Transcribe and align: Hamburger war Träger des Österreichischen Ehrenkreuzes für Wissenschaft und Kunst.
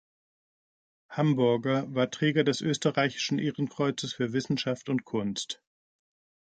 Hamburger 1.09 1.93
war 1.93 2.09
Träger 2.09 2.43
des 2.43 2.61
Österreichischen 2.61 3.37
Ehrenkreuzes 3.37 4.15
für 4.15 4.33
Wissenschaft 4.33 4.89
und 4.89 5.05
Kunst. 5.05 5.61